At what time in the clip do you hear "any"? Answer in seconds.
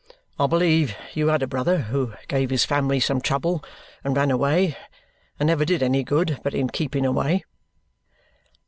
5.83-6.03